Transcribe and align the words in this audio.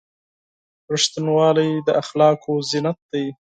•رښتینولي 0.93 1.69
د 1.87 1.89
اخلاقو 2.01 2.53
زینت 2.69 2.99
دی. 3.11 3.25